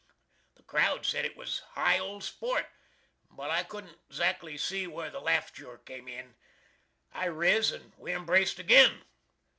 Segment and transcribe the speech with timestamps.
[0.55, 2.65] The crowd sed it was high old sport,
[3.29, 6.33] but I couldn't zackly see where the lafture come in.
[7.11, 9.03] I riz and we embraced agin.